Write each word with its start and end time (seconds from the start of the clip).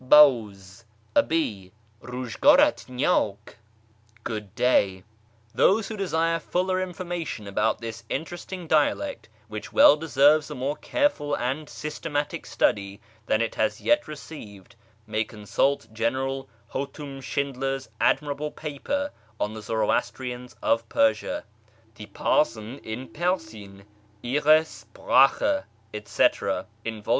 Bawz, 0.03 0.83
a 1.15 1.21
bee. 1.21 1.71
S&zhgdrat 2.01 2.87
7iydk, 2.87 3.53
good 4.23 4.55
day. 4.55 5.03
Those 5.53 5.87
who 5.89 5.95
desire 5.95 6.39
fuller 6.39 6.81
information 6.81 7.45
about 7.45 7.77
this 7.77 8.03
interesting 8.09 8.67
ialect, 8.67 9.25
which 9.47 9.71
well 9.71 9.95
deserves 9.97 10.49
a 10.49 10.55
more 10.55 10.75
careful 10.77 11.35
and 11.35 11.69
systematic 11.69 12.45
tudy 12.45 12.97
than 13.27 13.41
it 13.41 13.53
has 13.53 13.79
yet 13.79 14.07
received, 14.07 14.75
may 15.05 15.23
consult 15.23 15.87
General 15.93 16.49
Houtum 16.73 17.19
chindler's 17.21 17.87
admirable 18.01 18.49
paper 18.49 19.11
on 19.39 19.53
the 19.53 19.61
Zoroastrians 19.61 20.55
of 20.63 20.89
Persia 20.89 21.43
Die 21.93 22.07
Parscn 22.07 22.83
in 22.83 23.07
Persicn, 23.07 23.83
Hire 24.25 24.63
Sprache, 24.65 25.65
etc.) 25.93 26.65
in 26.83 27.03
vol. 27.03 27.09